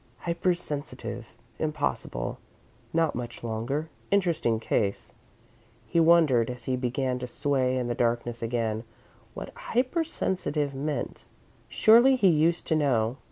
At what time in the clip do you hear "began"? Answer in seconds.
6.75-7.19